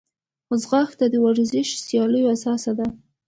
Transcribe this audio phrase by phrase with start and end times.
[0.61, 2.87] ځغاسته د ورزشي سیالیو اساس ده